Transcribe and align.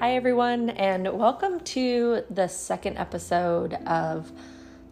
Hi, 0.00 0.16
everyone, 0.16 0.70
and 0.70 1.06
welcome 1.12 1.60
to 1.60 2.24
the 2.30 2.48
second 2.48 2.96
episode 2.96 3.74
of 3.86 4.32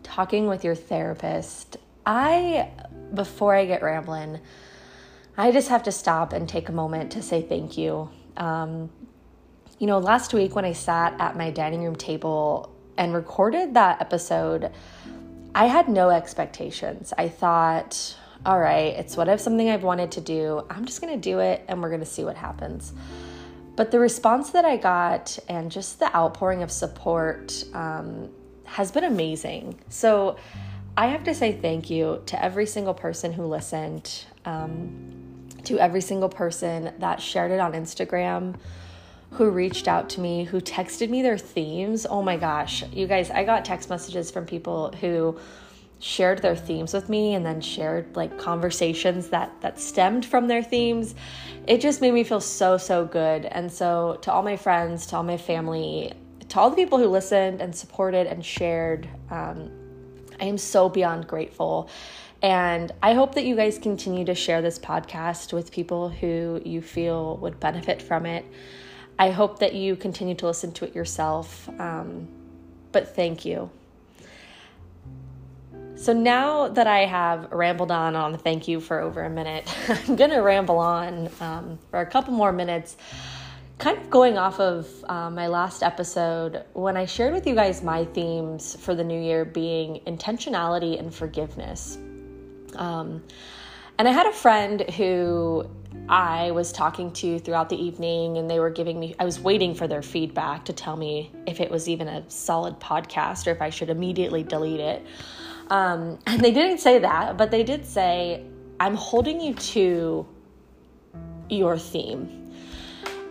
Talking 0.02 0.48
with 0.48 0.64
Your 0.64 0.74
Therapist. 0.74 1.78
I, 2.04 2.68
before 3.14 3.54
I 3.54 3.64
get 3.64 3.82
rambling, 3.82 4.38
I 5.34 5.50
just 5.50 5.70
have 5.70 5.84
to 5.84 5.92
stop 5.92 6.34
and 6.34 6.46
take 6.46 6.68
a 6.68 6.72
moment 6.72 7.12
to 7.12 7.22
say 7.22 7.40
thank 7.40 7.78
you. 7.78 8.10
Um, 8.36 8.90
you 9.78 9.86
know, 9.86 9.96
last 9.98 10.34
week 10.34 10.54
when 10.54 10.66
I 10.66 10.74
sat 10.74 11.18
at 11.18 11.38
my 11.38 11.52
dining 11.52 11.82
room 11.82 11.96
table 11.96 12.76
and 12.98 13.14
recorded 13.14 13.72
that 13.72 14.02
episode, 14.02 14.70
I 15.54 15.68
had 15.68 15.88
no 15.88 16.10
expectations. 16.10 17.14
I 17.16 17.30
thought, 17.30 18.14
all 18.44 18.58
right, 18.58 18.92
it's 18.92 19.16
what 19.16 19.28
if 19.28 19.40
something 19.40 19.70
I've 19.70 19.84
wanted 19.84 20.12
to 20.12 20.20
do. 20.20 20.66
I'm 20.68 20.84
just 20.84 21.00
going 21.00 21.14
to 21.14 21.18
do 21.18 21.38
it 21.38 21.64
and 21.66 21.80
we're 21.80 21.88
going 21.88 22.00
to 22.00 22.06
see 22.06 22.24
what 22.24 22.36
happens. 22.36 22.92
But 23.78 23.92
the 23.92 24.00
response 24.00 24.50
that 24.50 24.64
I 24.64 24.76
got 24.76 25.38
and 25.48 25.70
just 25.70 26.00
the 26.00 26.12
outpouring 26.12 26.64
of 26.64 26.70
support 26.72 27.62
um, 27.74 28.28
has 28.64 28.90
been 28.90 29.04
amazing. 29.04 29.78
So 29.88 30.36
I 30.96 31.06
have 31.06 31.22
to 31.22 31.32
say 31.32 31.52
thank 31.52 31.88
you 31.88 32.20
to 32.26 32.44
every 32.44 32.66
single 32.66 32.92
person 32.92 33.32
who 33.32 33.44
listened, 33.44 34.24
um, 34.44 35.46
to 35.62 35.78
every 35.78 36.00
single 36.00 36.28
person 36.28 36.92
that 36.98 37.22
shared 37.22 37.52
it 37.52 37.60
on 37.60 37.72
Instagram, 37.74 38.56
who 39.30 39.48
reached 39.48 39.86
out 39.86 40.08
to 40.10 40.20
me, 40.20 40.42
who 40.42 40.60
texted 40.60 41.08
me 41.08 41.22
their 41.22 41.38
themes. 41.38 42.04
Oh 42.04 42.20
my 42.20 42.36
gosh, 42.36 42.82
you 42.90 43.06
guys, 43.06 43.30
I 43.30 43.44
got 43.44 43.64
text 43.64 43.88
messages 43.90 44.28
from 44.28 44.44
people 44.44 44.90
who 45.00 45.38
shared 46.00 46.40
their 46.40 46.54
themes 46.56 46.92
with 46.92 47.08
me 47.08 47.34
and 47.34 47.44
then 47.44 47.60
shared 47.60 48.14
like 48.16 48.38
conversations 48.38 49.28
that 49.28 49.52
that 49.60 49.80
stemmed 49.80 50.24
from 50.24 50.46
their 50.46 50.62
themes 50.62 51.14
it 51.68 51.82
just 51.82 52.00
made 52.00 52.14
me 52.14 52.24
feel 52.24 52.40
so 52.40 52.78
so 52.78 53.04
good. 53.04 53.44
And 53.44 53.70
so 53.70 54.18
to 54.22 54.32
all 54.32 54.42
my 54.42 54.56
friends 54.56 55.06
to 55.08 55.16
all 55.16 55.22
my 55.22 55.36
family 55.36 56.14
to 56.48 56.58
all 56.58 56.70
the 56.70 56.76
people 56.76 56.96
who 56.98 57.08
listened 57.08 57.60
and 57.60 57.76
supported 57.76 58.26
and 58.26 58.44
shared 58.44 59.06
um, 59.30 59.70
i 60.40 60.44
am 60.46 60.56
so 60.56 60.88
beyond 60.88 61.28
grateful. 61.28 61.90
And 62.40 62.90
i 63.02 63.12
hope 63.12 63.34
that 63.34 63.44
you 63.44 63.54
guys 63.54 63.78
continue 63.78 64.24
to 64.24 64.34
share 64.34 64.62
this 64.62 64.78
podcast 64.78 65.52
with 65.52 65.70
people 65.70 66.08
who 66.08 66.62
you 66.64 66.80
feel 66.80 67.36
would 67.38 67.60
benefit 67.60 68.00
from 68.00 68.24
it. 68.24 68.46
I 69.18 69.30
hope 69.30 69.58
that 69.58 69.74
you 69.74 69.94
continue 69.94 70.36
to 70.36 70.46
listen 70.46 70.72
to 70.72 70.86
it 70.86 70.94
yourself 70.94 71.68
um, 71.78 72.28
but 72.92 73.14
thank 73.14 73.44
you 73.44 73.70
so 75.98 76.12
now 76.12 76.68
that 76.68 76.86
I 76.86 77.06
have 77.06 77.50
rambled 77.50 77.90
on 77.90 78.14
on 78.14 78.38
thank 78.38 78.68
you 78.68 78.80
for 78.80 79.00
over 79.00 79.24
a 79.24 79.30
minute, 79.30 79.68
I'm 79.88 80.14
going 80.14 80.30
to 80.30 80.38
ramble 80.38 80.78
on 80.78 81.28
um, 81.40 81.78
for 81.90 82.00
a 82.00 82.06
couple 82.06 82.32
more 82.32 82.52
minutes, 82.52 82.96
kind 83.78 83.98
of 83.98 84.08
going 84.08 84.38
off 84.38 84.60
of 84.60 84.88
uh, 85.08 85.28
my 85.28 85.48
last 85.48 85.82
episode 85.82 86.64
when 86.72 86.96
I 86.96 87.04
shared 87.04 87.34
with 87.34 87.48
you 87.48 87.56
guys 87.56 87.82
my 87.82 88.04
themes 88.04 88.76
for 88.76 88.94
the 88.94 89.02
new 89.02 89.20
year 89.20 89.44
being 89.44 90.00
intentionality 90.06 90.98
and 90.98 91.12
forgiveness. 91.12 91.98
Um, 92.76 93.24
and 93.98 94.06
I 94.06 94.12
had 94.12 94.26
a 94.26 94.32
friend 94.32 94.82
who 94.90 95.68
I 96.08 96.52
was 96.52 96.70
talking 96.70 97.12
to 97.14 97.40
throughout 97.40 97.68
the 97.68 97.76
evening, 97.76 98.38
and 98.38 98.48
they 98.48 98.60
were 98.60 98.70
giving 98.70 99.00
me, 99.00 99.16
I 99.18 99.24
was 99.24 99.40
waiting 99.40 99.74
for 99.74 99.88
their 99.88 100.02
feedback 100.02 100.64
to 100.66 100.72
tell 100.72 100.96
me 100.96 101.32
if 101.44 101.60
it 101.60 101.72
was 101.72 101.88
even 101.88 102.06
a 102.06 102.22
solid 102.30 102.78
podcast 102.78 103.48
or 103.48 103.50
if 103.50 103.60
I 103.60 103.70
should 103.70 103.90
immediately 103.90 104.44
delete 104.44 104.78
it. 104.78 105.04
Um, 105.70 106.18
and 106.26 106.40
they 106.40 106.52
didn't 106.52 106.78
say 106.78 106.98
that, 106.98 107.36
but 107.36 107.50
they 107.50 107.62
did 107.62 107.86
say, 107.86 108.44
I'm 108.80 108.94
holding 108.94 109.40
you 109.40 109.54
to 109.54 110.26
your 111.50 111.78
theme. 111.78 112.52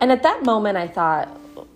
And 0.00 0.12
at 0.12 0.22
that 0.22 0.44
moment, 0.44 0.76
I 0.76 0.86
thought, 0.86 1.28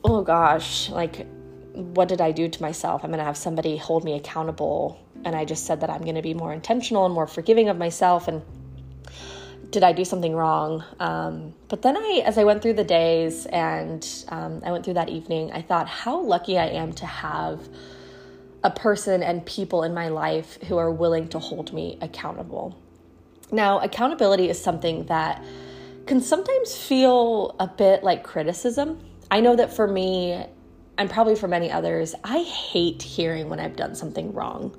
oh 0.04 0.22
gosh, 0.22 0.90
like, 0.90 1.26
what 1.72 2.08
did 2.08 2.20
I 2.20 2.32
do 2.32 2.48
to 2.48 2.62
myself? 2.62 3.02
I'm 3.02 3.10
going 3.10 3.18
to 3.18 3.24
have 3.24 3.36
somebody 3.36 3.76
hold 3.76 4.04
me 4.04 4.14
accountable. 4.14 5.00
And 5.24 5.34
I 5.34 5.44
just 5.44 5.66
said 5.66 5.80
that 5.80 5.90
I'm 5.90 6.02
going 6.02 6.16
to 6.16 6.22
be 6.22 6.34
more 6.34 6.52
intentional 6.52 7.06
and 7.06 7.14
more 7.14 7.26
forgiving 7.26 7.68
of 7.68 7.78
myself. 7.78 8.28
And 8.28 8.42
did 9.70 9.82
I 9.82 9.92
do 9.92 10.04
something 10.04 10.34
wrong? 10.34 10.84
Um, 11.00 11.54
but 11.68 11.82
then 11.82 11.96
I, 11.96 12.22
as 12.24 12.36
I 12.36 12.44
went 12.44 12.62
through 12.62 12.74
the 12.74 12.84
days 12.84 13.46
and 13.46 14.06
um, 14.28 14.60
I 14.64 14.70
went 14.70 14.84
through 14.84 14.94
that 14.94 15.08
evening, 15.08 15.50
I 15.52 15.62
thought 15.62 15.88
how 15.88 16.20
lucky 16.20 16.58
I 16.58 16.66
am 16.66 16.92
to 16.94 17.06
have 17.06 17.68
a 18.64 18.70
person 18.70 19.22
and 19.22 19.44
people 19.44 19.82
in 19.82 19.94
my 19.94 20.08
life 20.08 20.58
who 20.64 20.76
are 20.76 20.90
willing 20.90 21.28
to 21.28 21.38
hold 21.38 21.72
me 21.72 21.98
accountable. 22.00 22.78
Now, 23.50 23.80
accountability 23.80 24.48
is 24.48 24.60
something 24.60 25.04
that 25.06 25.42
can 26.06 26.20
sometimes 26.20 26.76
feel 26.76 27.54
a 27.60 27.66
bit 27.66 28.02
like 28.02 28.22
criticism. 28.22 28.98
I 29.30 29.40
know 29.40 29.56
that 29.56 29.74
for 29.74 29.86
me, 29.86 30.44
and 30.98 31.10
probably 31.10 31.36
for 31.36 31.48
many 31.48 31.70
others, 31.70 32.14
I 32.24 32.42
hate 32.42 33.02
hearing 33.02 33.48
when 33.48 33.60
I've 33.60 33.76
done 33.76 33.94
something 33.94 34.32
wrong. 34.32 34.76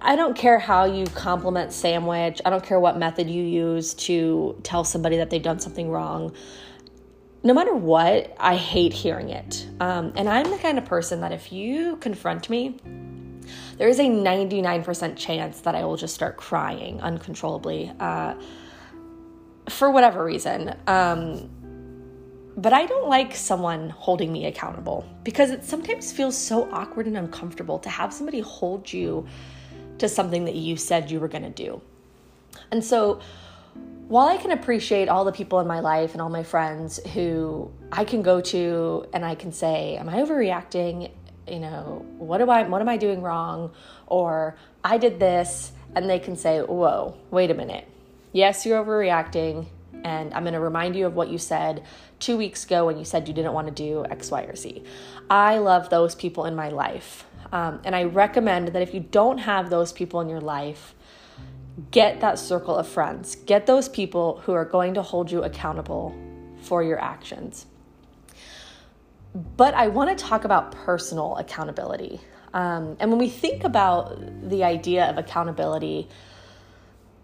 I 0.00 0.16
don't 0.16 0.36
care 0.36 0.58
how 0.58 0.84
you 0.84 1.06
compliment 1.06 1.72
sandwich. 1.72 2.40
I 2.44 2.50
don't 2.50 2.64
care 2.64 2.78
what 2.78 2.98
method 2.98 3.30
you 3.30 3.42
use 3.42 3.94
to 3.94 4.60
tell 4.62 4.84
somebody 4.84 5.16
that 5.16 5.30
they've 5.30 5.42
done 5.42 5.60
something 5.60 5.90
wrong 5.90 6.34
no 7.42 7.54
matter 7.54 7.74
what, 7.74 8.36
I 8.38 8.56
hate 8.56 8.92
hearing 8.92 9.30
it. 9.30 9.66
Um, 9.80 10.12
and 10.16 10.28
I'm 10.28 10.50
the 10.50 10.58
kind 10.58 10.78
of 10.78 10.84
person 10.84 11.20
that 11.22 11.32
if 11.32 11.52
you 11.52 11.96
confront 11.96 12.50
me, 12.50 12.76
there 13.78 13.88
is 13.88 13.98
a 13.98 14.04
99% 14.04 15.16
chance 15.16 15.60
that 15.62 15.74
I 15.74 15.84
will 15.84 15.96
just 15.96 16.14
start 16.14 16.36
crying 16.36 17.00
uncontrollably 17.00 17.90
uh, 17.98 18.34
for 19.68 19.90
whatever 19.90 20.22
reason. 20.22 20.76
Um, 20.86 21.48
but 22.56 22.74
I 22.74 22.84
don't 22.84 23.08
like 23.08 23.34
someone 23.34 23.88
holding 23.88 24.30
me 24.30 24.44
accountable 24.44 25.06
because 25.24 25.50
it 25.50 25.64
sometimes 25.64 26.12
feels 26.12 26.36
so 26.36 26.70
awkward 26.72 27.06
and 27.06 27.16
uncomfortable 27.16 27.78
to 27.78 27.88
have 27.88 28.12
somebody 28.12 28.40
hold 28.40 28.92
you 28.92 29.26
to 29.98 30.08
something 30.08 30.44
that 30.44 30.56
you 30.56 30.76
said 30.76 31.10
you 31.10 31.20
were 31.20 31.28
going 31.28 31.44
to 31.44 31.50
do. 31.50 31.80
And 32.70 32.84
so, 32.84 33.20
while 34.10 34.26
I 34.26 34.38
can 34.38 34.50
appreciate 34.50 35.08
all 35.08 35.24
the 35.24 35.30
people 35.30 35.60
in 35.60 35.68
my 35.68 35.78
life 35.78 36.14
and 36.14 36.20
all 36.20 36.30
my 36.30 36.42
friends 36.42 36.98
who 37.14 37.70
I 37.92 38.04
can 38.04 38.22
go 38.22 38.40
to 38.40 39.06
and 39.12 39.24
I 39.24 39.36
can 39.36 39.52
say, 39.52 39.96
Am 39.98 40.08
I 40.08 40.16
overreacting? 40.16 41.12
You 41.46 41.60
know, 41.60 42.04
what 42.18 42.38
do 42.38 42.50
I 42.50 42.64
what 42.64 42.80
am 42.80 42.88
I 42.88 42.96
doing 42.96 43.22
wrong? 43.22 43.70
Or 44.08 44.56
I 44.82 44.98
did 44.98 45.20
this, 45.20 45.70
and 45.94 46.10
they 46.10 46.18
can 46.18 46.34
say, 46.34 46.58
Whoa, 46.58 47.14
wait 47.30 47.52
a 47.52 47.54
minute. 47.54 47.86
Yes, 48.32 48.66
you're 48.66 48.84
overreacting, 48.84 49.66
and 50.02 50.34
I'm 50.34 50.42
gonna 50.42 50.60
remind 50.60 50.96
you 50.96 51.06
of 51.06 51.14
what 51.14 51.28
you 51.28 51.38
said 51.38 51.84
two 52.18 52.36
weeks 52.36 52.64
ago 52.64 52.86
when 52.86 52.98
you 52.98 53.04
said 53.04 53.28
you 53.28 53.34
didn't 53.34 53.52
want 53.52 53.68
to 53.68 53.72
do 53.72 54.04
X, 54.10 54.32
Y, 54.32 54.42
or 54.42 54.56
Z. 54.56 54.82
I 55.30 55.58
love 55.58 55.88
those 55.88 56.16
people 56.16 56.46
in 56.46 56.56
my 56.56 56.68
life. 56.68 57.26
Um, 57.52 57.80
and 57.84 57.94
I 57.94 58.02
recommend 58.04 58.68
that 58.68 58.82
if 58.82 58.92
you 58.92 58.98
don't 58.98 59.38
have 59.38 59.70
those 59.70 59.92
people 59.92 60.20
in 60.20 60.28
your 60.28 60.40
life, 60.40 60.96
get 61.90 62.20
that 62.20 62.38
circle 62.38 62.76
of 62.76 62.86
friends. 62.86 63.36
Get 63.36 63.66
those 63.66 63.88
people 63.88 64.40
who 64.44 64.52
are 64.52 64.64
going 64.64 64.94
to 64.94 65.02
hold 65.02 65.30
you 65.30 65.42
accountable 65.42 66.14
for 66.62 66.82
your 66.82 67.00
actions. 67.00 67.66
But 69.56 69.74
I 69.74 69.88
want 69.88 70.16
to 70.16 70.24
talk 70.24 70.44
about 70.44 70.72
personal 70.72 71.36
accountability. 71.36 72.20
Um, 72.52 72.96
and 72.98 73.10
when 73.10 73.18
we 73.18 73.28
think 73.28 73.64
about 73.64 74.48
the 74.48 74.64
idea 74.64 75.08
of 75.08 75.18
accountability, 75.18 76.08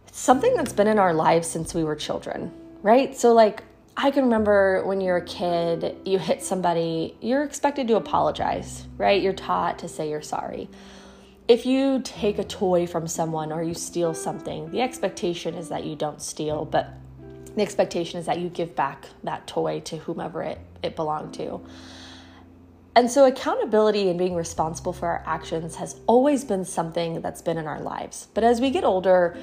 it's 0.07 0.21
something 0.21 0.55
that's 0.55 0.73
been 0.73 0.87
in 0.87 0.99
our 0.99 1.13
lives 1.13 1.49
since 1.49 1.75
we 1.75 1.83
were 1.83 1.97
children, 1.97 2.53
right? 2.83 3.17
So, 3.17 3.33
like, 3.33 3.65
I 3.97 4.11
can 4.11 4.25
remember 4.25 4.85
when 4.85 5.01
you're 5.01 5.17
a 5.17 5.25
kid, 5.25 5.97
you 6.05 6.19
hit 6.19 6.43
somebody, 6.43 7.17
you're 7.21 7.43
expected 7.43 7.89
to 7.89 7.97
apologize, 7.97 8.87
right? 8.99 9.21
You're 9.21 9.33
taught 9.33 9.81
to 9.81 9.89
say 9.89 10.09
you're 10.11 10.23
sorry 10.23 10.69
if 11.49 11.65
you 11.65 12.01
take 12.03 12.39
a 12.39 12.45
toy 12.45 12.87
from 12.87 13.07
someone 13.07 13.53
or 13.53 13.63
you 13.63 13.75
steal 13.75 14.15
something, 14.15 14.71
the 14.71 14.81
expectation 14.81 15.55
is 15.55 15.69
that 15.69 15.85
you 15.85 15.95
don't 15.95 16.21
steal, 16.21 16.65
but 16.65 16.95
the 17.55 17.63
expectation 17.63 18.19
is 18.19 18.27
that 18.27 18.41
you 18.41 18.49
give 18.49 18.75
back 18.75 19.07
that 19.23 19.47
toy 19.47 19.81
to 19.81 19.97
whomever 19.99 20.43
it, 20.43 20.59
it 20.83 20.97
belonged 20.97 21.35
to. 21.35 21.61
And 22.97 23.11
so, 23.11 23.27
accountability 23.27 24.09
and 24.09 24.19
being 24.19 24.35
responsible 24.35 24.93
for 24.93 25.07
our 25.07 25.23
actions 25.27 25.77
has 25.77 26.01
always 26.07 26.45
been 26.45 26.65
something 26.65 27.21
that's 27.21 27.43
been 27.43 27.59
in 27.59 27.67
our 27.67 27.81
lives. 27.81 28.29
But 28.33 28.43
as 28.43 28.61
we 28.61 28.71
get 28.71 28.85
older, 28.85 29.37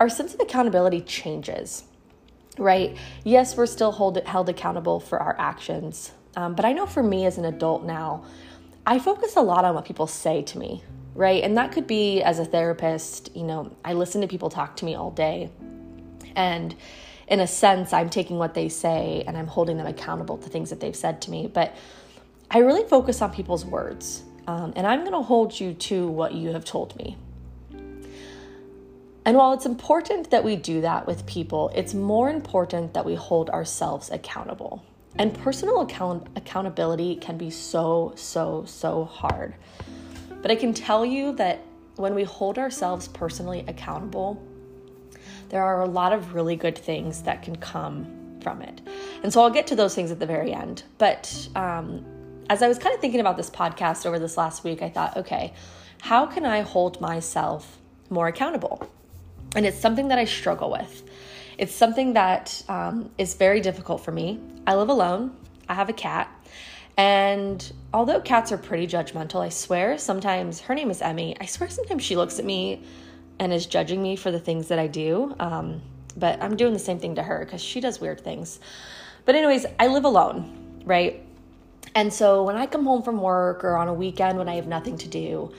our 0.00 0.08
sense 0.08 0.34
of 0.34 0.40
accountability 0.40 1.00
changes, 1.02 1.84
right? 2.58 2.96
Yes, 3.24 3.56
we're 3.56 3.66
still 3.66 3.92
hold, 3.92 4.18
held 4.26 4.48
accountable 4.48 5.00
for 5.00 5.20
our 5.20 5.36
actions. 5.38 6.12
Um, 6.34 6.54
but 6.54 6.64
I 6.64 6.72
know 6.72 6.84
for 6.84 7.02
me 7.02 7.24
as 7.26 7.38
an 7.38 7.44
adult 7.44 7.84
now, 7.84 8.24
I 8.84 8.98
focus 8.98 9.36
a 9.36 9.40
lot 9.40 9.64
on 9.64 9.74
what 9.74 9.84
people 9.84 10.06
say 10.06 10.42
to 10.42 10.58
me, 10.58 10.82
right? 11.16 11.42
And 11.42 11.56
that 11.56 11.72
could 11.72 11.86
be 11.86 12.22
as 12.22 12.38
a 12.38 12.44
therapist, 12.44 13.34
you 13.34 13.44
know, 13.44 13.74
I 13.84 13.94
listen 13.94 14.20
to 14.20 14.28
people 14.28 14.50
talk 14.50 14.76
to 14.76 14.84
me 14.84 14.94
all 14.94 15.10
day. 15.10 15.50
And 16.34 16.74
in 17.26 17.40
a 17.40 17.46
sense, 17.46 17.92
I'm 17.92 18.10
taking 18.10 18.38
what 18.38 18.54
they 18.54 18.68
say 18.68 19.24
and 19.26 19.36
I'm 19.36 19.46
holding 19.46 19.78
them 19.78 19.86
accountable 19.86 20.38
to 20.38 20.48
things 20.48 20.70
that 20.70 20.80
they've 20.80 20.94
said 20.94 21.22
to 21.22 21.30
me. 21.30 21.50
But 21.52 21.74
I 22.50 22.58
really 22.58 22.86
focus 22.88 23.22
on 23.22 23.32
people's 23.32 23.64
words. 23.64 24.22
Um, 24.46 24.72
and 24.76 24.86
I'm 24.86 25.00
going 25.00 25.12
to 25.12 25.22
hold 25.22 25.58
you 25.58 25.74
to 25.74 26.06
what 26.06 26.34
you 26.34 26.50
have 26.50 26.64
told 26.64 26.94
me. 26.96 27.16
And 29.24 29.36
while 29.36 29.52
it's 29.54 29.66
important 29.66 30.30
that 30.30 30.44
we 30.44 30.54
do 30.54 30.82
that 30.82 31.04
with 31.08 31.26
people, 31.26 31.72
it's 31.74 31.94
more 31.94 32.30
important 32.30 32.94
that 32.94 33.04
we 33.04 33.16
hold 33.16 33.50
ourselves 33.50 34.08
accountable. 34.10 34.84
And 35.18 35.34
personal 35.34 35.80
account- 35.80 36.28
accountability 36.36 37.16
can 37.16 37.36
be 37.36 37.50
so, 37.50 38.12
so, 38.14 38.64
so 38.66 39.04
hard. 39.04 39.54
But 40.42 40.50
I 40.50 40.56
can 40.56 40.72
tell 40.72 41.04
you 41.04 41.34
that 41.36 41.60
when 41.96 42.14
we 42.14 42.24
hold 42.24 42.58
ourselves 42.58 43.08
personally 43.08 43.64
accountable, 43.66 44.42
there 45.48 45.62
are 45.62 45.82
a 45.82 45.86
lot 45.86 46.12
of 46.12 46.34
really 46.34 46.56
good 46.56 46.76
things 46.76 47.22
that 47.22 47.42
can 47.42 47.56
come 47.56 48.38
from 48.42 48.62
it. 48.62 48.80
And 49.22 49.32
so 49.32 49.42
I'll 49.42 49.50
get 49.50 49.66
to 49.68 49.76
those 49.76 49.94
things 49.94 50.10
at 50.10 50.18
the 50.18 50.26
very 50.26 50.52
end. 50.52 50.82
But 50.98 51.48
um, 51.54 52.04
as 52.48 52.62
I 52.62 52.68
was 52.68 52.78
kind 52.78 52.94
of 52.94 53.00
thinking 53.00 53.20
about 53.20 53.36
this 53.36 53.50
podcast 53.50 54.06
over 54.06 54.18
this 54.18 54.36
last 54.36 54.64
week, 54.64 54.82
I 54.82 54.88
thought, 54.88 55.16
okay, 55.16 55.52
how 56.00 56.26
can 56.26 56.44
I 56.44 56.60
hold 56.60 57.00
myself 57.00 57.78
more 58.10 58.28
accountable? 58.28 58.88
And 59.54 59.64
it's 59.64 59.78
something 59.78 60.08
that 60.08 60.18
I 60.18 60.24
struggle 60.26 60.70
with. 60.70 61.02
It's 61.58 61.74
something 61.74 62.12
that 62.12 62.62
um, 62.68 63.10
is 63.16 63.34
very 63.34 63.60
difficult 63.60 64.04
for 64.04 64.12
me. 64.12 64.38
I 64.66 64.74
live 64.74 64.90
alone, 64.90 65.34
I 65.68 65.74
have 65.74 65.88
a 65.88 65.94
cat. 65.94 66.30
And 66.96 67.72
although 67.92 68.20
cats 68.20 68.52
are 68.52 68.58
pretty 68.58 68.86
judgmental, 68.86 69.40
I 69.40 69.50
swear 69.50 69.98
sometimes 69.98 70.60
her 70.60 70.74
name 70.74 70.90
is 70.90 71.02
Emmy. 71.02 71.36
I 71.40 71.46
swear 71.46 71.68
sometimes 71.68 72.02
she 72.02 72.16
looks 72.16 72.38
at 72.38 72.44
me 72.44 72.84
and 73.38 73.52
is 73.52 73.66
judging 73.66 74.02
me 74.02 74.16
for 74.16 74.30
the 74.30 74.40
things 74.40 74.68
that 74.68 74.78
I 74.78 74.86
do. 74.86 75.34
Um, 75.38 75.82
but 76.16 76.42
I'm 76.42 76.56
doing 76.56 76.72
the 76.72 76.78
same 76.78 76.98
thing 76.98 77.16
to 77.16 77.22
her 77.22 77.44
because 77.44 77.60
she 77.60 77.80
does 77.80 78.00
weird 78.00 78.22
things. 78.22 78.60
But, 79.26 79.34
anyways, 79.34 79.66
I 79.78 79.88
live 79.88 80.04
alone, 80.04 80.82
right? 80.84 81.22
And 81.94 82.12
so 82.12 82.44
when 82.44 82.56
I 82.56 82.66
come 82.66 82.84
home 82.84 83.02
from 83.02 83.20
work 83.20 83.64
or 83.64 83.76
on 83.76 83.88
a 83.88 83.94
weekend 83.94 84.38
when 84.38 84.48
I 84.48 84.54
have 84.54 84.66
nothing 84.66 84.96
to 84.98 85.08
do, 85.08 85.52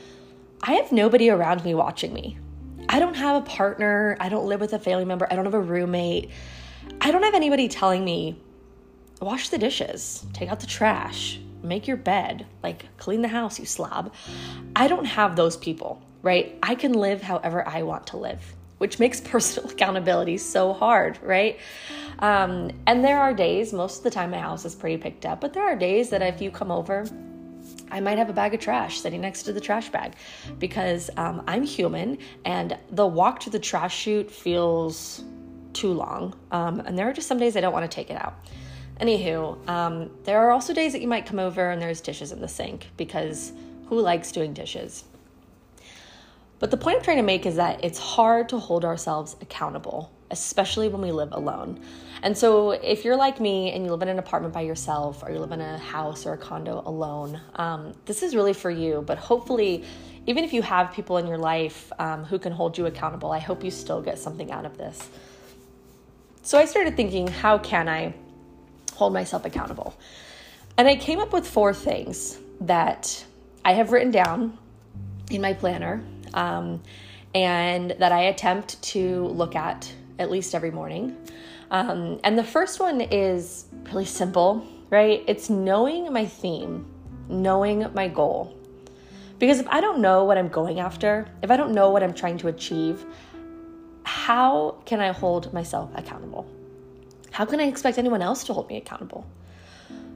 I 0.64 0.74
have 0.74 0.92
nobody 0.92 1.30
around 1.30 1.64
me 1.64 1.76
watching 1.76 2.14
me. 2.14 2.38
I 2.90 3.00
don't 3.00 3.16
have 3.16 3.44
a 3.44 3.46
partner. 3.46 4.18
I 4.20 4.30
don't 4.30 4.48
live 4.48 4.62
with 4.62 4.74
a 4.74 4.80
family 4.80 5.06
member. 5.06 5.28
I 5.30 5.36
don't 5.36 5.46
have 5.46 5.54
a 5.54 5.60
roommate. 5.60 6.32
I 7.02 7.12
don't 7.12 7.24
have 7.24 7.36
anybody 7.36 7.68
telling 7.68 8.04
me, 8.04 8.42
wash 9.22 9.50
the 9.50 9.58
dishes, 9.58 10.26
take 10.34 10.50
out 10.50 10.60
the 10.60 10.68
trash, 10.68 11.40
make 11.64 11.88
your 11.88 11.98
bed, 11.98 12.46
like 12.64 12.86
clean 12.98 13.22
the 13.22 13.28
house, 13.28 13.60
you 13.60 13.66
slob. 13.66 14.14
I 14.76 14.88
don't 14.88 15.06
have 15.06 15.36
those 15.36 15.58
people, 15.58 16.02
right? 16.22 16.58
I 16.62 16.76
can 16.76 16.94
live 16.94 17.22
however 17.22 17.68
I 17.68 17.84
want 17.84 18.08
to 18.08 18.18
live, 18.18 18.56
which 18.78 19.00
makes 19.00 19.20
personal 19.34 19.70
accountability 19.70 20.38
so 20.38 20.74
hard, 20.74 21.20
right? 21.22 21.60
Um, 22.20 22.72
and 22.86 23.04
there 23.04 23.20
are 23.20 23.34
days, 23.34 23.74
most 23.74 24.00
of 24.00 24.04
the 24.04 24.12
time 24.12 24.32
my 24.32 24.40
house 24.40 24.66
is 24.66 24.76
pretty 24.76 24.98
picked 24.98 25.26
up, 25.26 25.42
but 25.42 25.54
there 25.54 25.64
are 25.64 25.76
days 25.76 26.10
that 26.10 26.22
if 26.22 26.42
you 26.42 26.52
come 26.52 26.72
over, 26.72 27.06
I 27.90 28.00
might 28.00 28.18
have 28.18 28.30
a 28.30 28.34
bag 28.34 28.54
of 28.54 28.60
trash 28.60 29.00
sitting 29.00 29.22
next 29.22 29.44
to 29.44 29.54
the 29.54 29.62
trash 29.62 29.90
bag 29.90 30.16
because 30.60 31.10
um, 31.18 31.44
I'm 31.48 31.64
human 31.64 32.18
and 32.44 32.78
the 32.92 33.06
walk 33.06 33.40
to 33.42 33.50
the 33.50 33.60
trash 33.60 33.96
chute 33.96 34.30
feels 34.30 35.24
too 35.74 35.94
long. 35.94 36.36
Um, 36.52 36.82
and 36.82 36.98
there 36.98 37.08
are 37.10 37.14
just 37.14 37.28
some 37.28 37.38
days 37.38 37.56
I 37.56 37.62
don't 37.62 37.74
want 37.74 37.90
to 37.90 37.96
take 37.96 38.10
it 38.10 38.18
out. 38.18 38.36
Anywho, 39.00 39.68
um, 39.70 40.10
there 40.24 40.40
are 40.40 40.52
also 40.52 40.74
days 40.74 40.94
that 40.94 41.02
you 41.02 41.08
might 41.08 41.26
come 41.26 41.40
over 41.40 41.70
and 41.70 41.82
there's 41.82 42.02
dishes 42.02 42.32
in 42.32 42.42
the 42.42 42.48
sink 42.48 42.88
because 42.98 43.52
who 43.88 44.00
likes 44.00 44.32
doing 44.32 44.54
dishes? 44.54 45.04
But 46.60 46.72
the 46.72 46.78
point 46.78 46.98
I'm 46.98 47.04
trying 47.04 47.18
to 47.18 47.24
make 47.24 47.46
is 47.46 47.56
that 47.56 47.84
it's 47.84 48.00
hard 48.00 48.50
to 48.50 48.58
hold 48.58 48.84
ourselves 48.84 49.36
accountable, 49.42 50.12
especially 50.32 50.90
when 50.90 51.02
we 51.02 51.12
live 51.12 51.32
alone. 51.32 51.80
And 52.24 52.36
so, 52.36 52.72
if 52.72 53.06
you're 53.06 53.16
like 53.16 53.40
me 53.40 53.72
and 53.74 53.86
you 53.86 53.92
live 53.92 54.02
in 54.02 54.10
an 54.10 54.18
apartment 54.18 54.54
by 54.54 54.62
yourself, 54.62 55.22
or 55.22 55.32
you 55.32 55.38
live 55.38 55.52
in 55.52 55.62
a 55.62 55.78
house 55.78 56.26
or 56.26 56.34
a 56.34 56.38
condo 56.38 56.82
alone, 56.84 57.40
um, 57.58 57.94
this 58.06 58.24
is 58.24 58.36
really 58.36 58.54
for 58.54 58.72
you. 58.72 59.04
But 59.06 59.20
hopefully, 59.20 59.84
even 60.26 60.44
if 60.44 60.52
you 60.52 60.64
have 60.64 60.92
people 60.92 61.18
in 61.18 61.28
your 61.28 61.38
life 61.38 61.92
um, 62.00 62.24
who 62.24 62.40
can 62.40 62.52
hold 62.52 62.76
you 62.76 62.88
accountable, 62.88 63.32
I 63.32 63.38
hope 63.38 63.64
you 63.64 63.70
still 63.70 64.02
get 64.02 64.18
something 64.18 64.52
out 64.52 64.66
of 64.66 64.80
this. 64.80 65.08
So, 66.42 66.58
I 66.58 66.66
started 66.66 66.96
thinking, 66.96 67.28
how 67.28 67.60
can 67.60 67.88
I 67.88 68.16
hold 68.98 69.14
myself 69.14 69.46
accountable? 69.46 69.96
And 70.78 70.88
I 70.88 70.96
came 70.96 71.20
up 71.20 71.32
with 71.32 71.48
four 71.48 71.74
things 71.74 72.38
that 72.62 73.26
I 73.64 73.74
have 73.74 73.92
written 73.92 74.12
down 74.12 74.58
in 75.30 75.42
my 75.42 75.54
planner 75.54 76.04
um, 76.34 76.82
and 77.36 77.92
that 78.00 78.12
I 78.12 78.24
attempt 78.24 78.82
to 78.94 79.28
look 79.28 79.56
at 79.56 79.92
at 80.20 80.32
least 80.32 80.56
every 80.56 80.72
morning. 80.72 81.16
Um, 81.70 82.20
and 82.24 82.38
the 82.38 82.44
first 82.44 82.80
one 82.80 83.02
is 83.02 83.66
really 83.92 84.06
simple, 84.06 84.66
right? 84.90 85.24
It's 85.28 85.50
knowing 85.50 86.12
my 86.12 86.26
theme, 86.26 86.86
knowing 87.30 87.86
my 87.94 88.08
goal. 88.08 88.58
Because 89.38 89.60
if 89.60 89.68
I 89.68 89.82
don't 89.82 90.00
know 90.00 90.24
what 90.24 90.38
I'm 90.38 90.48
going 90.48 90.80
after, 90.80 91.28
if 91.44 91.52
I 91.52 91.58
don't 91.58 91.74
know 91.74 91.92
what 91.92 92.02
I'm 92.02 92.14
trying 92.14 92.40
to 92.40 92.48
achieve, 92.48 93.06
how 94.04 94.78
can 94.86 95.00
I 95.00 95.12
hold 95.12 95.54
myself 95.54 95.92
accountable? 95.94 96.50
How 97.38 97.46
can 97.46 97.60
I 97.60 97.66
expect 97.66 98.00
anyone 98.00 98.24
else 98.24 98.46
to 98.46 98.54
hold 98.54 98.68
me 98.68 98.78
accountable? 98.78 99.24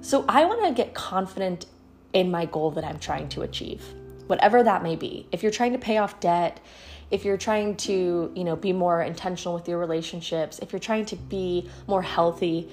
So 0.01 0.25
I 0.27 0.45
want 0.45 0.65
to 0.65 0.73
get 0.73 0.95
confident 0.95 1.67
in 2.13 2.31
my 2.31 2.47
goal 2.47 2.71
that 2.71 2.83
I'm 2.83 2.97
trying 2.97 3.29
to 3.29 3.43
achieve, 3.43 3.85
whatever 4.25 4.63
that 4.63 4.81
may 4.81 4.95
be. 4.95 5.27
If 5.31 5.43
you're 5.43 5.51
trying 5.51 5.73
to 5.73 5.77
pay 5.77 5.99
off 5.99 6.19
debt, 6.19 6.59
if 7.11 7.23
you're 7.23 7.37
trying 7.37 7.75
to, 7.85 8.31
you 8.33 8.43
know, 8.43 8.55
be 8.55 8.73
more 8.73 9.03
intentional 9.03 9.53
with 9.53 9.67
your 9.67 9.77
relationships, 9.77 10.57
if 10.63 10.73
you're 10.73 10.79
trying 10.79 11.05
to 11.05 11.15
be 11.15 11.69
more 11.85 12.01
healthy, 12.01 12.67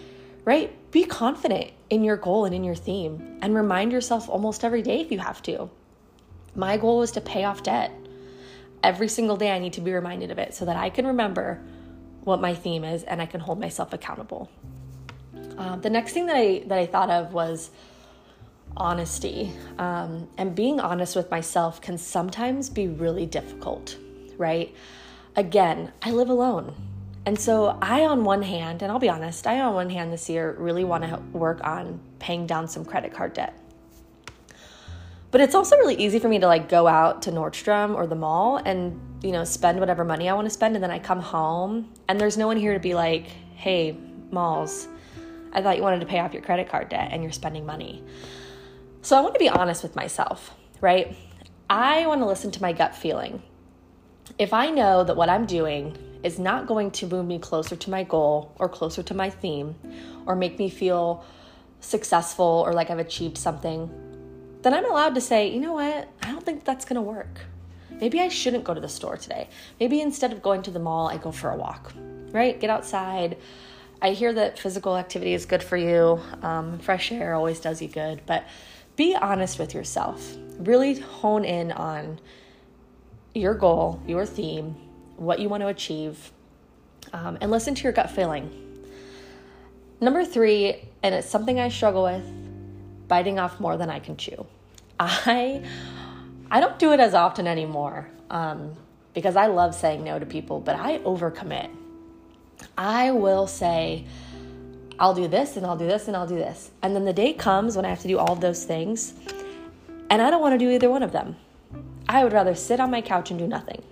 right? 0.46 0.72
Be 0.92 1.04
confident 1.04 1.72
in 1.90 2.02
your 2.02 2.16
goal 2.16 2.46
and 2.46 2.54
in 2.54 2.64
your 2.64 2.74
theme 2.74 3.40
and 3.42 3.54
remind 3.54 3.92
yourself 3.92 4.30
almost 4.30 4.64
every 4.64 4.80
day 4.80 5.02
if 5.02 5.12
you 5.12 5.18
have 5.18 5.42
to. 5.42 5.68
My 6.54 6.78
goal 6.78 7.00
was 7.00 7.10
to 7.10 7.20
pay 7.20 7.44
off 7.44 7.62
debt. 7.62 7.92
Every 8.82 9.08
single 9.08 9.36
day 9.36 9.50
I 9.50 9.58
need 9.58 9.74
to 9.74 9.82
be 9.82 9.92
reminded 9.92 10.30
of 10.30 10.38
it 10.38 10.54
so 10.54 10.64
that 10.64 10.76
I 10.76 10.88
can 10.88 11.06
remember 11.06 11.60
what 12.24 12.40
my 12.40 12.54
theme 12.54 12.84
is 12.84 13.02
and 13.04 13.22
I 13.22 13.26
can 13.26 13.40
hold 13.40 13.60
myself 13.60 13.92
accountable. 13.92 14.50
Um, 15.56 15.80
the 15.80 15.90
next 15.90 16.12
thing 16.12 16.26
that 16.26 16.36
I 16.36 16.62
that 16.66 16.78
I 16.78 16.86
thought 16.86 17.10
of 17.10 17.32
was 17.32 17.70
honesty, 18.76 19.52
um, 19.78 20.28
and 20.36 20.54
being 20.54 20.78
honest 20.78 21.16
with 21.16 21.30
myself 21.30 21.80
can 21.80 21.98
sometimes 21.98 22.70
be 22.70 22.86
really 22.86 23.26
difficult 23.26 23.96
right? 24.38 24.74
Again, 25.36 25.92
I 26.00 26.12
live 26.12 26.30
alone. 26.30 26.74
And 27.26 27.38
so 27.38 27.76
I, 27.82 28.04
on 28.04 28.24
one 28.24 28.42
hand, 28.42 28.80
and 28.80 28.90
I'll 28.90 28.98
be 28.98 29.10
honest, 29.10 29.46
I, 29.46 29.60
on 29.60 29.74
one 29.74 29.90
hand, 29.90 30.12
this 30.12 30.30
year 30.30 30.56
really 30.58 30.84
want 30.84 31.04
to 31.04 31.20
work 31.36 31.62
on 31.62 32.00
paying 32.18 32.46
down 32.46 32.68
some 32.68 32.84
credit 32.84 33.12
card 33.12 33.34
debt. 33.34 33.58
But 35.30 35.40
it's 35.40 35.54
also 35.54 35.76
really 35.76 35.96
easy 35.96 36.18
for 36.18 36.28
me 36.28 36.38
to 36.38 36.46
like 36.46 36.68
go 36.68 36.86
out 36.86 37.22
to 37.22 37.32
Nordstrom 37.32 37.94
or 37.94 38.06
the 38.06 38.14
mall 38.14 38.56
and, 38.56 38.98
you 39.22 39.30
know, 39.30 39.44
spend 39.44 39.78
whatever 39.78 40.04
money 40.04 40.28
I 40.28 40.34
want 40.34 40.46
to 40.46 40.50
spend. 40.50 40.74
And 40.74 40.82
then 40.82 40.90
I 40.90 40.98
come 40.98 41.20
home 41.20 41.92
and 42.08 42.20
there's 42.20 42.38
no 42.38 42.46
one 42.46 42.56
here 42.56 42.72
to 42.72 42.80
be 42.80 42.94
like, 42.94 43.26
hey, 43.54 43.96
Molls, 44.30 44.88
I 45.52 45.60
thought 45.60 45.76
you 45.76 45.82
wanted 45.82 46.00
to 46.00 46.06
pay 46.06 46.20
off 46.20 46.32
your 46.32 46.42
credit 46.42 46.68
card 46.68 46.88
debt 46.88 47.10
and 47.12 47.22
you're 47.22 47.32
spending 47.32 47.66
money. 47.66 48.02
So 49.02 49.16
I 49.16 49.20
want 49.20 49.34
to 49.34 49.38
be 49.38 49.48
honest 49.48 49.82
with 49.82 49.94
myself, 49.94 50.54
right? 50.80 51.14
I 51.68 52.06
want 52.06 52.22
to 52.22 52.26
listen 52.26 52.50
to 52.52 52.62
my 52.62 52.72
gut 52.72 52.94
feeling 52.94 53.42
if 54.38 54.52
I 54.52 54.70
know 54.70 55.04
that 55.04 55.16
what 55.16 55.28
I'm 55.28 55.46
doing 55.46 55.96
is 56.22 56.38
not 56.38 56.66
going 56.66 56.90
to 56.92 57.06
move 57.06 57.26
me 57.26 57.38
closer 57.38 57.76
to 57.76 57.90
my 57.90 58.04
goal 58.04 58.54
or 58.58 58.68
closer 58.68 59.02
to 59.02 59.14
my 59.14 59.30
theme 59.30 59.74
or 60.26 60.36
make 60.36 60.58
me 60.58 60.68
feel 60.68 61.24
successful 61.80 62.62
or 62.66 62.72
like 62.72 62.90
I've 62.90 62.98
achieved 62.98 63.38
something, 63.38 63.90
then 64.62 64.74
I'm 64.74 64.84
allowed 64.84 65.14
to 65.14 65.20
say, 65.20 65.48
you 65.48 65.60
know 65.60 65.74
what, 65.74 66.08
I 66.22 66.32
don't 66.32 66.44
think 66.44 66.64
that's 66.64 66.84
gonna 66.84 67.02
work. 67.02 67.40
Maybe 68.00 68.20
I 68.20 68.28
shouldn't 68.28 68.64
go 68.64 68.74
to 68.74 68.80
the 68.80 68.88
store 68.88 69.16
today. 69.16 69.48
Maybe 69.80 70.00
instead 70.00 70.32
of 70.32 70.42
going 70.42 70.62
to 70.62 70.70
the 70.70 70.78
mall, 70.78 71.08
I 71.08 71.16
go 71.16 71.32
for 71.32 71.50
a 71.50 71.56
walk, 71.56 71.92
right? 72.30 72.58
Get 72.58 72.70
outside. 72.70 73.36
I 74.00 74.10
hear 74.10 74.32
that 74.34 74.58
physical 74.58 74.96
activity 74.96 75.34
is 75.34 75.46
good 75.46 75.62
for 75.62 75.76
you. 75.76 76.20
Um, 76.42 76.78
fresh 76.78 77.10
air 77.10 77.34
always 77.34 77.58
does 77.58 77.82
you 77.82 77.88
good, 77.88 78.22
but 78.26 78.44
be 78.94 79.16
honest 79.16 79.58
with 79.58 79.74
yourself. 79.74 80.36
Really 80.58 81.00
hone 81.00 81.44
in 81.44 81.72
on 81.72 82.20
your 83.34 83.54
goal, 83.54 84.00
your 84.06 84.24
theme, 84.24 84.76
what 85.16 85.40
you 85.40 85.48
want 85.48 85.62
to 85.62 85.68
achieve, 85.68 86.32
um, 87.12 87.38
and 87.40 87.50
listen 87.50 87.74
to 87.74 87.82
your 87.82 87.92
gut 87.92 88.10
feeling. 88.10 88.50
Number 90.00 90.24
three, 90.24 90.88
and 91.02 91.14
it's 91.14 91.28
something 91.28 91.58
I 91.58 91.68
struggle 91.68 92.04
with, 92.04 92.24
biting 93.08 93.38
off 93.38 93.58
more 93.58 93.76
than 93.76 93.90
I 93.90 93.98
can 93.98 94.16
chew. 94.16 94.46
I 95.00 95.62
I 96.50 96.60
don't 96.60 96.78
do 96.78 96.92
it 96.92 97.00
as 97.00 97.14
often 97.14 97.46
anymore 97.46 98.08
um, 98.30 98.74
because 99.14 99.36
I 99.36 99.46
love 99.46 99.74
saying 99.74 100.04
no 100.04 100.18
to 100.18 100.26
people, 100.26 100.60
but 100.60 100.76
I 100.76 100.98
overcommit. 100.98 101.70
I 102.76 103.10
will 103.10 103.46
say, 103.46 104.04
I'll 104.98 105.14
do 105.14 105.28
this 105.28 105.56
and 105.56 105.66
I'll 105.66 105.76
do 105.76 105.86
this 105.86 106.08
and 106.08 106.16
I'll 106.16 106.26
do 106.26 106.36
this. 106.36 106.70
And 106.82 106.94
then 106.94 107.04
the 107.04 107.12
day 107.12 107.32
comes 107.32 107.76
when 107.76 107.84
I 107.84 107.90
have 107.90 108.00
to 108.00 108.08
do 108.08 108.18
all 108.18 108.32
of 108.32 108.40
those 108.40 108.64
things, 108.64 109.14
and 110.10 110.22
I 110.22 110.30
don't 110.30 110.40
want 110.40 110.54
to 110.54 110.58
do 110.58 110.70
either 110.70 110.90
one 110.90 111.02
of 111.02 111.12
them. 111.12 111.36
I 112.08 112.24
would 112.24 112.32
rather 112.32 112.54
sit 112.54 112.80
on 112.80 112.90
my 112.90 113.02
couch 113.02 113.30
and 113.30 113.38
do 113.38 113.46
nothing. 113.46 113.82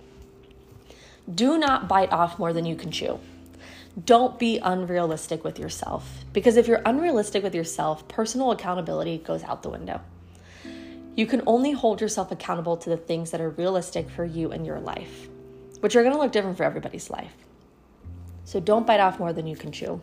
Do 1.33 1.57
not 1.57 1.87
bite 1.87 2.11
off 2.11 2.39
more 2.39 2.53
than 2.53 2.65
you 2.65 2.75
can 2.75 2.91
chew. 2.91 3.19
Don't 4.05 4.37
be 4.37 4.59
unrealistic 4.59 5.43
with 5.43 5.57
yourself 5.57 6.23
because 6.31 6.55
if 6.55 6.67
you're 6.67 6.81
unrealistic 6.85 7.41
with 7.41 7.55
yourself, 7.55 8.07
personal 8.07 8.51
accountability 8.51 9.17
goes 9.17 9.43
out 9.43 9.63
the 9.63 9.69
window. 9.69 10.01
You 11.15 11.25
can 11.25 11.41
only 11.47 11.71
hold 11.71 11.99
yourself 11.99 12.31
accountable 12.31 12.77
to 12.77 12.91
the 12.91 12.97
things 12.97 13.31
that 13.31 13.41
are 13.41 13.49
realistic 13.49 14.07
for 14.07 14.23
you 14.23 14.51
and 14.51 14.67
your 14.67 14.79
life, 14.79 15.27
which 15.79 15.95
are 15.95 16.03
going 16.03 16.13
to 16.13 16.19
look 16.19 16.31
different 16.31 16.57
for 16.57 16.63
everybody's 16.63 17.09
life. 17.09 17.33
So 18.45 18.59
don't 18.59 18.85
bite 18.85 18.99
off 18.99 19.17
more 19.17 19.33
than 19.33 19.47
you 19.47 19.55
can 19.55 19.71
chew. 19.71 19.99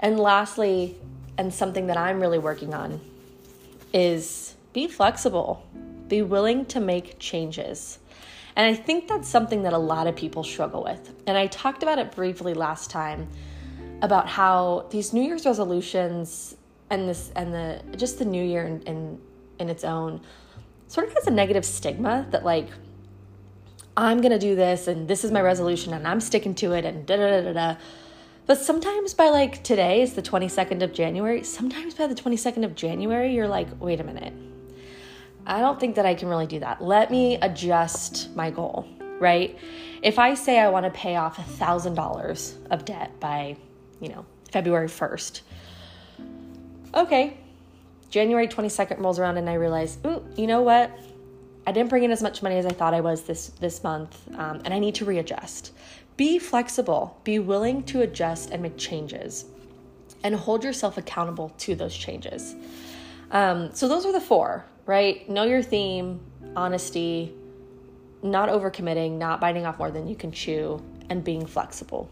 And 0.00 0.18
lastly, 0.18 0.96
and 1.38 1.54
something 1.54 1.86
that 1.86 1.96
I'm 1.96 2.20
really 2.20 2.38
working 2.38 2.74
on 2.74 3.00
is 3.92 4.56
be 4.72 4.88
flexible, 4.88 5.64
be 6.08 6.22
willing 6.22 6.66
to 6.66 6.80
make 6.80 7.18
changes. 7.20 7.98
And 8.56 8.66
I 8.66 8.74
think 8.74 9.08
that's 9.08 9.28
something 9.28 9.62
that 9.62 9.72
a 9.72 9.78
lot 9.78 10.06
of 10.06 10.16
people 10.16 10.44
struggle 10.44 10.82
with. 10.82 11.14
And 11.26 11.36
I 11.38 11.46
talked 11.46 11.82
about 11.82 11.98
it 11.98 12.12
briefly 12.12 12.54
last 12.54 12.90
time 12.90 13.28
about 14.02 14.28
how 14.28 14.86
these 14.90 15.12
New 15.12 15.22
Year's 15.22 15.46
resolutions 15.46 16.56
and 16.90 17.08
this 17.08 17.30
and 17.36 17.54
the 17.54 17.82
just 17.96 18.18
the 18.18 18.24
new 18.24 18.44
year 18.44 18.64
in, 18.64 18.82
in, 18.82 19.20
in 19.58 19.68
its 19.68 19.84
own 19.84 20.20
sort 20.88 21.06
of 21.06 21.14
has 21.14 21.26
a 21.26 21.30
negative 21.30 21.64
stigma 21.64 22.26
that 22.30 22.44
like 22.44 22.68
I'm 23.96 24.20
gonna 24.20 24.38
do 24.38 24.56
this 24.56 24.88
and 24.88 25.06
this 25.06 25.24
is 25.24 25.30
my 25.30 25.40
resolution 25.40 25.92
and 25.92 26.06
I'm 26.06 26.20
sticking 26.20 26.54
to 26.56 26.72
it 26.72 26.84
and 26.84 27.06
da 27.06 27.16
da 27.16 27.40
da 27.42 27.52
da. 27.52 27.76
But 28.46 28.58
sometimes 28.58 29.14
by 29.14 29.28
like 29.28 29.62
today 29.62 30.02
is 30.02 30.14
the 30.14 30.22
22nd 30.22 30.82
of 30.82 30.92
January, 30.92 31.44
sometimes 31.44 31.94
by 31.94 32.08
the 32.08 32.14
22nd 32.14 32.64
of 32.64 32.74
January, 32.74 33.32
you're 33.32 33.46
like, 33.46 33.68
wait 33.80 34.00
a 34.00 34.04
minute. 34.04 34.32
I 35.50 35.58
don't 35.58 35.80
think 35.80 35.96
that 35.96 36.06
I 36.06 36.14
can 36.14 36.28
really 36.28 36.46
do 36.46 36.60
that. 36.60 36.80
Let 36.80 37.10
me 37.10 37.34
adjust 37.34 38.34
my 38.36 38.52
goal, 38.52 38.86
right? 39.18 39.58
If 40.00 40.16
I 40.16 40.34
say 40.34 40.60
I 40.60 40.68
want 40.68 40.84
to 40.84 40.92
pay 40.92 41.16
off 41.16 41.40
a 41.40 41.42
$1,000 41.42 42.70
of 42.70 42.84
debt 42.84 43.18
by, 43.18 43.56
you 44.00 44.10
know, 44.10 44.24
February 44.52 44.86
1st, 44.86 45.40
okay, 46.94 47.36
January 48.10 48.46
22nd 48.46 49.00
rolls 49.00 49.18
around 49.18 49.38
and 49.38 49.50
I 49.50 49.54
realize, 49.54 49.98
ooh, 50.06 50.24
you 50.36 50.46
know 50.46 50.62
what? 50.62 50.96
I 51.66 51.72
didn't 51.72 51.90
bring 51.90 52.04
in 52.04 52.12
as 52.12 52.22
much 52.22 52.44
money 52.44 52.56
as 52.56 52.64
I 52.64 52.70
thought 52.70 52.94
I 52.94 53.00
was 53.00 53.22
this 53.22 53.48
this 53.60 53.82
month, 53.82 54.16
um, 54.38 54.62
and 54.64 54.72
I 54.72 54.78
need 54.78 54.94
to 54.96 55.04
readjust. 55.04 55.72
Be 56.16 56.38
flexible. 56.38 57.20
Be 57.22 57.38
willing 57.38 57.82
to 57.84 58.02
adjust 58.02 58.50
and 58.50 58.62
make 58.62 58.76
changes, 58.76 59.44
and 60.22 60.34
hold 60.34 60.64
yourself 60.64 60.96
accountable 60.96 61.50
to 61.58 61.74
those 61.74 61.94
changes. 61.94 62.54
Um, 63.30 63.70
so 63.74 63.86
those 63.86 64.06
are 64.06 64.12
the 64.12 64.20
four, 64.20 64.64
right? 64.90 65.28
Know 65.28 65.44
your 65.44 65.62
theme, 65.62 66.20
honesty, 66.56 67.32
not 68.22 68.48
overcommitting, 68.48 69.12
not 69.18 69.40
biting 69.40 69.64
off 69.64 69.78
more 69.78 69.90
than 69.90 70.06
you 70.06 70.16
can 70.16 70.32
chew, 70.32 70.82
and 71.08 71.22
being 71.24 71.46
flexible. 71.46 72.10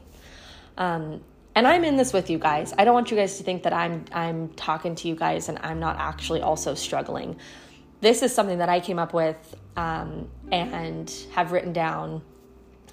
Um, 0.76 1.20
and 1.54 1.66
I'm 1.66 1.84
in 1.84 1.96
this 1.96 2.12
with 2.12 2.30
you 2.30 2.38
guys. 2.38 2.72
I 2.78 2.84
don't 2.84 2.94
want 2.94 3.10
you 3.10 3.16
guys 3.16 3.36
to 3.38 3.42
think 3.42 3.64
that 3.64 3.72
I'm 3.72 4.04
I'm 4.12 4.48
talking 4.50 4.94
to 4.94 5.08
you 5.08 5.16
guys 5.16 5.48
and 5.48 5.58
I'm 5.60 5.80
not 5.80 5.96
actually 5.98 6.40
also 6.40 6.74
struggling 6.74 7.36
this 8.00 8.22
is 8.22 8.34
something 8.34 8.58
that 8.58 8.68
I 8.68 8.80
came 8.80 8.98
up 8.98 9.12
with 9.12 9.56
um, 9.76 10.28
and 10.52 11.12
have 11.32 11.52
written 11.52 11.72
down. 11.72 12.22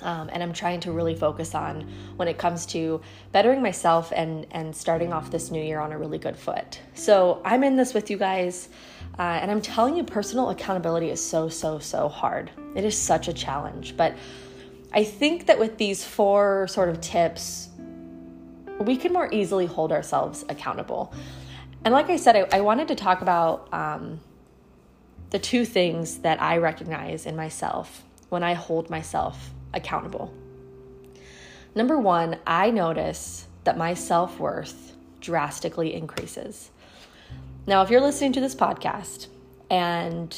Um, 0.02 0.30
and 0.34 0.44
I'm 0.44 0.52
trying 0.52 0.82
to 0.82 0.92
really 0.92 1.16
focus 1.16 1.56
on 1.56 1.90
when 2.18 2.28
it 2.28 2.38
comes 2.38 2.66
to 2.68 3.00
bettering 3.32 3.62
myself 3.62 4.12
and 4.14 4.46
and 4.52 4.76
starting 4.76 5.14
off 5.14 5.32
this 5.32 5.52
new 5.52 5.64
year 5.64 5.80
on 5.80 5.94
a 5.94 5.98
really 5.98 6.18
good 6.18 6.36
foot. 6.36 6.82
So 6.96 7.42
I'm 7.46 7.64
in 7.64 7.78
this 7.78 7.94
with 7.94 8.10
you 8.10 8.18
guys, 8.18 8.68
uh, 9.18 9.22
and 9.22 9.50
I'm 9.50 9.62
telling 9.62 9.96
you, 9.96 10.04
personal 10.04 10.50
accountability 10.50 11.10
is 11.10 11.24
so 11.24 11.50
so 11.50 11.80
so 11.80 12.08
hard. 12.10 12.52
It 12.76 12.84
is 12.84 12.98
such 12.98 13.28
a 13.28 13.34
challenge, 13.34 13.96
but 13.96 14.16
I 14.94 15.04
think 15.04 15.48
that 15.48 15.60
with 15.60 15.78
these 15.78 16.04
four 16.04 16.68
sort 16.68 16.90
of 16.90 17.02
tips, 17.02 17.70
we 18.80 18.98
can 18.98 19.14
more 19.14 19.30
easily 19.34 19.66
hold 19.66 19.92
ourselves 19.92 20.44
accountable. 20.50 21.14
And 21.84 21.94
like 21.94 22.10
I 22.10 22.18
said, 22.18 22.36
I, 22.36 22.58
I 22.58 22.62
wanted 22.62 22.88
to 22.90 22.96
talk 22.96 23.22
about. 23.22 23.74
Um, 23.74 24.20
the 25.36 25.40
two 25.40 25.66
things 25.66 26.20
that 26.20 26.42
I 26.42 26.58
recognize 26.58 27.26
in 27.26 27.36
myself 27.36 28.06
when 28.30 28.42
I 28.42 28.54
hold 28.54 28.90
myself 28.90 29.52
accountable. 29.74 30.34
Number 31.76 31.98
one, 31.98 32.38
I 32.48 32.72
notice 32.72 33.48
that 33.66 33.78
my 33.78 33.96
self 33.96 34.40
worth 34.40 34.96
drastically 35.20 35.94
increases. 35.94 36.72
Now, 37.68 37.82
if 37.82 37.90
you're 37.90 38.02
listening 38.02 38.34
to 38.34 38.40
this 38.40 38.54
podcast 38.54 39.28
and 39.72 40.36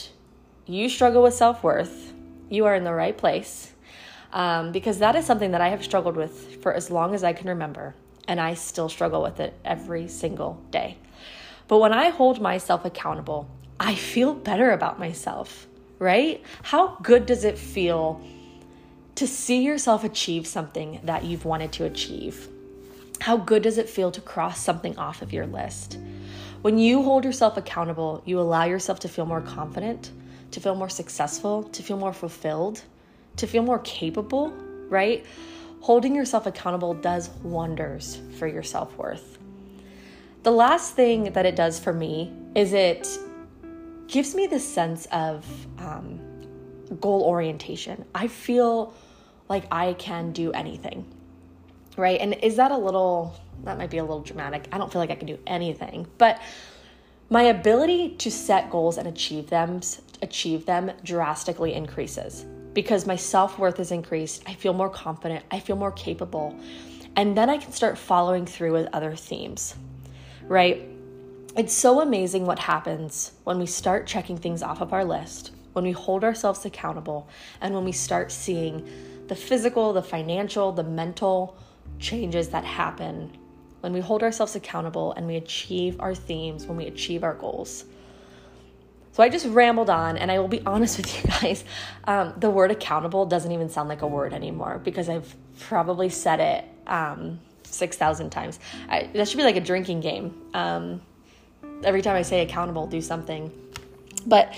you 0.65 0.88
struggle 0.88 1.24
with 1.24 1.34
self 1.34 1.62
worth, 1.62 2.13
you 2.50 2.65
are 2.65 2.75
in 2.75 2.86
the 2.86 2.93
right 2.93 3.17
place 3.17 3.74
um, 4.31 4.72
because 4.72 5.00
that 5.00 5.15
is 5.17 5.25
something 5.25 5.51
that 5.51 5.60
I 5.60 5.67
have 5.69 5.84
struggled 5.84 6.15
with 6.15 6.62
for 6.62 6.74
as 6.74 6.89
long 6.89 7.13
as 7.13 7.25
I 7.25 7.34
can 7.34 7.50
remember, 7.50 7.96
and 8.29 8.39
I 8.39 8.53
still 8.53 8.88
struggle 8.88 9.22
with 9.22 9.41
it 9.41 9.53
every 9.65 10.07
single 10.07 10.62
day. 10.72 10.98
But 11.67 11.79
when 11.79 11.91
I 11.91 12.12
hold 12.12 12.39
myself 12.39 12.86
accountable, 12.86 13.50
I 13.77 13.96
feel 13.96 14.34
better 14.34 14.72
about 14.72 14.98
myself, 14.98 15.67
right? 16.00 16.41
How 16.63 16.98
good 17.01 17.25
does 17.25 17.43
it 17.43 17.57
feel 17.57 18.22
to 19.15 19.27
see 19.27 19.63
yourself 19.63 20.05
achieve 20.05 20.48
something 20.48 21.01
that 21.03 21.25
you've 21.25 21.43
wanted 21.43 21.74
to 21.74 21.84
achieve? 21.84 22.48
How 23.19 23.38
good 23.38 23.63
does 23.63 23.77
it 23.77 23.89
feel 23.89 24.12
to 24.12 24.21
cross 24.21 24.59
something 24.59 24.97
off 24.97 25.21
of 25.21 25.33
your 25.33 25.47
list? 25.47 26.00
When 26.62 26.77
you 26.77 27.03
hold 27.03 27.25
yourself 27.25 27.57
accountable, 27.57 28.21
you 28.25 28.39
allow 28.39 28.65
yourself 28.65 29.00
to 29.01 29.07
feel 29.07 29.25
more 29.25 29.41
confident, 29.41 30.12
to 30.51 30.59
feel 30.59 30.75
more 30.75 30.89
successful, 30.89 31.63
to 31.63 31.83
feel 31.83 31.97
more 31.97 32.13
fulfilled, 32.13 32.81
to 33.38 33.47
feel 33.47 33.63
more 33.63 33.79
capable, 33.79 34.51
right? 34.89 35.25
Holding 35.81 36.15
yourself 36.15 36.45
accountable 36.45 36.93
does 36.93 37.29
wonders 37.43 38.19
for 38.38 38.47
your 38.47 38.63
self 38.63 38.95
worth. 38.97 39.38
The 40.43 40.51
last 40.51 40.95
thing 40.95 41.33
that 41.33 41.45
it 41.45 41.55
does 41.55 41.79
for 41.79 41.93
me 41.93 42.33
is 42.55 42.74
it 42.74 43.07
gives 44.07 44.33
me 44.33 44.47
this 44.47 44.67
sense 44.67 45.05
of 45.12 45.45
um, 45.79 46.19
goal 47.00 47.24
orientation. 47.24 48.05
I 48.15 48.27
feel 48.27 48.93
like 49.50 49.65
I 49.71 49.93
can 49.93 50.31
do 50.31 50.51
anything, 50.51 51.05
right? 51.98 52.20
And 52.20 52.36
is 52.36 52.56
that 52.56 52.72
a 52.72 52.77
little, 52.77 53.36
that 53.63 53.77
might 53.77 53.89
be 53.89 53.98
a 53.98 54.04
little 54.04 54.22
dramatic. 54.22 54.68
I 54.72 54.77
don't 54.77 54.92
feel 54.92 55.01
like 55.01 55.12
I 55.12 55.16
can 55.16 55.27
do 55.27 55.39
anything, 55.46 56.08
but 56.18 56.39
my 57.30 57.44
ability 57.44 58.16
to 58.16 58.32
set 58.32 58.70
goals 58.72 58.98
and 58.98 59.08
achieve 59.08 59.50
them 59.50 59.82
achieve 60.24 60.66
them 60.66 60.92
drastically 61.04 61.74
increases 61.75 62.46
because 62.74 63.06
my 63.06 63.16
self-worth 63.16 63.80
is 63.80 63.92
increased 63.92 64.42
i 64.48 64.54
feel 64.56 64.74
more 64.74 64.89
confident 64.89 65.46
i 65.51 65.60
feel 65.60 65.75
more 65.75 65.92
capable 65.92 66.58
and 67.16 67.38
then 67.38 67.51
i 67.51 67.58
can 67.58 67.72
start 67.72 68.00
following 68.00 68.44
through 68.44 68.72
with 68.72 68.88
other 68.94 69.16
themes 69.16 69.75
right 70.48 70.89
it's 71.58 71.74
so 71.74 72.01
amazing 72.01 72.46
what 72.46 72.60
happens 72.60 73.32
when 73.44 73.58
we 73.58 73.66
start 73.66 74.06
checking 74.06 74.38
things 74.38 74.62
off 74.62 74.80
of 74.80 74.94
our 74.94 75.04
list, 75.04 75.54
when 75.74 75.86
we 75.86 75.92
hold 75.92 76.24
ourselves 76.24 76.63
accountable, 76.66 77.27
and 77.62 77.74
when 77.74 77.84
we 77.84 77.92
start 77.92 78.32
seeing 78.32 78.88
the 79.27 79.36
physical, 79.36 79.92
the 79.92 80.04
financial, 80.04 80.72
the 80.72 80.84
mental 80.84 81.58
changes 82.00 82.50
that 82.50 82.63
happen 82.63 83.38
when 83.82 83.94
we 83.94 84.00
hold 84.00 84.24
ourselves 84.24 84.56
accountable 84.56 85.13
and 85.13 85.27
we 85.27 85.36
achieve 85.36 86.00
our 86.00 86.16
themes, 86.16 86.66
when 86.66 86.77
we 86.77 86.88
achieve 86.88 87.24
our 87.24 87.34
goals. 87.34 87.86
So 89.13 89.24
I 89.24 89.30
just 89.30 89.48
rambled 89.48 89.89
on, 89.89 90.16
and 90.18 90.32
I 90.32 90.38
will 90.38 90.48
be 90.48 90.62
honest 90.66 90.98
with 90.98 91.16
you 91.18 91.30
guys. 91.32 91.63
Um, 92.04 92.34
the 92.38 92.50
word 92.50 92.70
accountable 92.70 93.25
doesn't 93.25 93.51
even 93.51 93.70
sound 93.70 93.89
like 93.89 94.04
a 94.04 94.08
word 94.08 94.34
anymore 94.34 94.80
because 94.84 95.10
I've 95.10 95.36
probably 95.60 96.10
said 96.10 96.39
it 96.39 96.66
um, 96.86 97.39
6,000 97.63 98.30
times. 98.30 98.60
I, 98.89 99.10
that 99.13 99.27
should 99.27 99.38
be 99.38 99.44
like 99.44 99.56
a 99.56 99.62
drinking 99.62 100.01
game. 100.01 100.39
Um, 100.54 101.01
every 101.84 102.01
time 102.01 102.16
I 102.16 102.22
say 102.22 102.42
accountable, 102.42 102.86
do 102.88 103.01
something. 103.01 103.51
But 104.25 104.54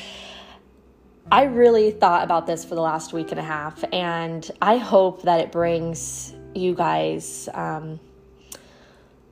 I 1.32 1.44
really 1.44 1.92
thought 1.92 2.24
about 2.24 2.48
this 2.48 2.66
for 2.66 2.76
the 2.76 2.82
last 2.82 3.14
week 3.14 3.32
and 3.32 3.40
a 3.40 3.44
half, 3.44 3.84
and 3.94 4.50
I 4.62 4.78
hope 4.78 5.22
that 5.22 5.40
it 5.40 5.52
brings 5.52 6.34
you 6.56 6.74
guys 6.74 7.50
um, 7.54 8.00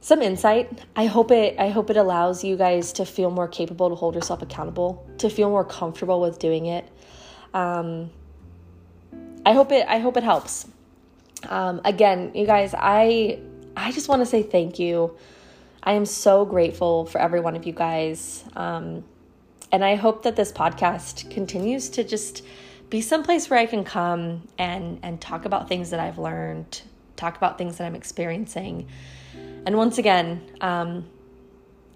some 0.01 0.21
insight. 0.21 0.83
I 0.95 1.05
hope 1.05 1.31
it. 1.31 1.59
I 1.59 1.69
hope 1.69 1.89
it 1.89 1.97
allows 1.97 2.43
you 2.43 2.55
guys 2.55 2.93
to 2.93 3.05
feel 3.05 3.31
more 3.31 3.47
capable 3.47 3.89
to 3.89 3.95
hold 3.95 4.15
yourself 4.15 4.41
accountable, 4.41 5.05
to 5.17 5.29
feel 5.29 5.49
more 5.49 5.65
comfortable 5.65 6.21
with 6.21 6.39
doing 6.39 6.67
it. 6.67 6.87
Um, 7.53 8.09
I 9.45 9.53
hope 9.53 9.71
it. 9.71 9.87
I 9.87 9.99
hope 9.99 10.17
it 10.17 10.23
helps. 10.23 10.65
Um, 11.47 11.81
again, 11.85 12.31
you 12.33 12.45
guys, 12.45 12.73
I 12.77 13.39
I 13.75 13.91
just 13.91 14.09
want 14.09 14.21
to 14.21 14.25
say 14.25 14.43
thank 14.43 14.79
you 14.79 15.15
I 15.87 15.93
am 15.93 16.05
so 16.05 16.43
grateful 16.43 17.05
for 17.05 17.21
every 17.21 17.39
one 17.39 17.55
of 17.55 17.65
you 17.65 17.71
guys. 17.71 18.43
Um, 18.57 19.05
and 19.71 19.85
I 19.85 19.95
hope 19.95 20.23
that 20.23 20.35
this 20.35 20.51
podcast 20.51 21.31
continues 21.31 21.87
to 21.91 22.03
just 22.03 22.43
be 22.89 22.99
someplace 22.99 23.49
where 23.49 23.57
I 23.57 23.67
can 23.67 23.85
come 23.85 24.49
and, 24.57 24.99
and 25.01 25.21
talk 25.21 25.45
about 25.45 25.69
things 25.69 25.91
that 25.91 26.01
I've 26.01 26.17
learned, 26.17 26.81
talk 27.17 27.35
about 27.35 27.57
things 27.57 27.77
that 27.77 27.85
I'm 27.85 27.95
experiencing. 27.95 28.87
And 29.65 29.75
once 29.75 29.97
again, 29.97 30.41
um, 30.61 31.05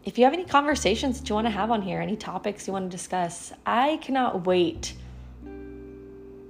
if 0.04 0.18
you 0.18 0.26
have 0.26 0.34
any 0.34 0.46
conversations 0.46 1.20
that 1.20 1.30
you 1.30 1.36
want 1.36 1.46
to 1.46 1.52
have 1.52 1.72
on 1.72 1.82
here, 1.82 2.02
any 2.02 2.18
topics 2.18 2.68
you 2.68 2.74
want 2.74 2.90
to 2.90 2.98
discuss, 2.98 3.54
I 3.66 3.98
cannot 3.98 4.46
wait 4.46 4.94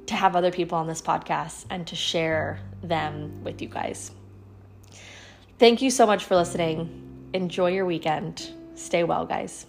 to 0.07 0.15
have 0.15 0.35
other 0.35 0.51
people 0.51 0.77
on 0.77 0.87
this 0.87 1.01
podcast 1.01 1.65
and 1.69 1.85
to 1.87 1.95
share 1.95 2.59
them 2.81 3.43
with 3.43 3.61
you 3.61 3.67
guys. 3.67 4.11
Thank 5.59 5.81
you 5.81 5.91
so 5.91 6.05
much 6.07 6.23
for 6.23 6.35
listening. 6.35 7.29
Enjoy 7.33 7.69
your 7.69 7.85
weekend. 7.85 8.51
Stay 8.75 9.03
well, 9.03 9.25
guys. 9.25 9.65